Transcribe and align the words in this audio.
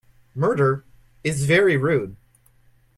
Murder 0.33 0.83
is 1.23 1.45
very 1.45 1.77
rude. 1.77 2.15